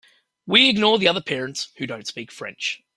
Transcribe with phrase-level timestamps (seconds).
[0.47, 2.81] We ignore the other parents who don’t speak French.